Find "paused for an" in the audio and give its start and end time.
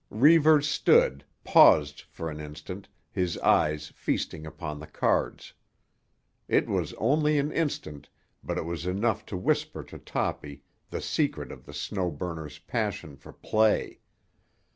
1.43-2.39